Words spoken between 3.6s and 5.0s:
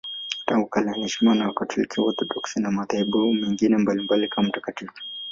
mbalimbali kama mtakatifu.